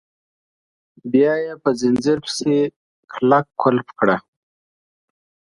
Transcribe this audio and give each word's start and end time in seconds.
بیا 1.11 1.33
یې 1.45 1.53
په 1.63 1.69
ځنځیر 1.79 2.17
پسې 2.25 2.55
کلک 3.11 3.45
قلف 3.61 3.87
کړه. 3.99 4.17